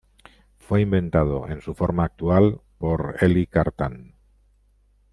[0.57, 4.15] Fue inventado, en su forma actual, por Élie Cartan.